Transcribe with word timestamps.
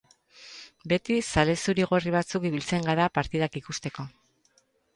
Beti 0.93 1.17
zale 1.27 1.55
zuri-gorri 1.67 2.15
batzuk 2.17 2.47
biltzen 2.47 2.89
gara 2.89 3.07
partidak 3.21 3.61
ikusteko. 3.63 4.11